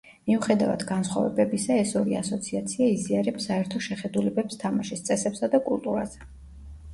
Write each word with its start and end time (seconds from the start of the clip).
მიუხედავად 0.27 0.83
განსხვავებებისა, 0.91 1.77
ეს 1.81 1.91
ორი 2.01 2.17
ასოციაცია 2.19 2.87
იზიარებს 2.93 3.45
საერთო 3.51 3.83
შეხედულებებს 3.89 4.59
თამაშის 4.65 5.05
წესებსა 5.11 5.51
და 5.53 5.61
კულტურაზე. 5.69 6.27